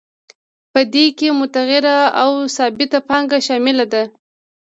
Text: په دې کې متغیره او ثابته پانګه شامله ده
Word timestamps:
په 0.73 0.81
دې 0.93 1.05
کې 1.17 1.27
متغیره 1.39 1.97
او 2.23 2.31
ثابته 2.55 2.99
پانګه 3.09 3.39
شامله 3.47 3.85
ده 3.93 4.03